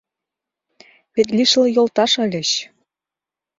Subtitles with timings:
[1.13, 2.49] Вет лишыл йолташ ыльыч.